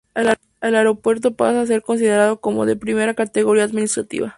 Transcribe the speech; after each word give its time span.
El 0.61 0.75
aeropuerto 0.75 1.35
pasa 1.35 1.61
a 1.61 1.67
ser 1.67 1.83
considerado 1.83 2.41
como 2.41 2.65
de 2.65 2.75
primera 2.75 3.13
categoría 3.13 3.65
administrativa. 3.65 4.29